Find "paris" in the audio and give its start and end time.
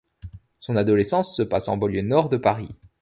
2.37-2.75